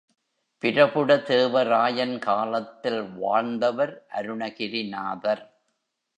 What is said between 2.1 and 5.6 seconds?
காலத்தில் வாழ்ந்தவர் அருணகிரிநாதர்.